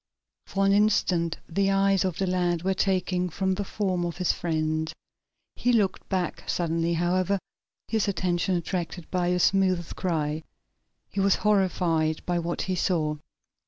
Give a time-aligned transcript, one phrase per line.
[0.47, 4.33] For an instant the eyes of the lad were taken from the form of his
[4.33, 4.91] friend.
[5.55, 7.37] He looked back suddenly, however,
[7.87, 10.41] his attention attracted by a smothered cry.
[11.11, 13.17] He was horrified by what he saw.